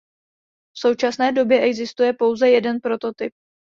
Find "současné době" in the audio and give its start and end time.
0.79-1.61